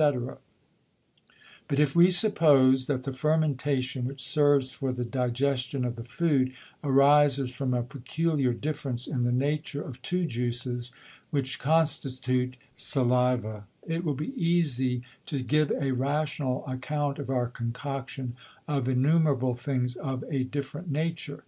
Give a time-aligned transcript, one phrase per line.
[1.68, 6.54] _But if we suppose, that the Fermentation, which serves for the Digestion of the Food,
[6.82, 10.92] arises from a peculiar difference in the Nature of two Juices,
[11.28, 17.48] which constitute the Saliva, it will be easie to give a rational Account of our
[17.48, 18.36] Concoction
[18.66, 21.44] of innumerable things of a different Nature.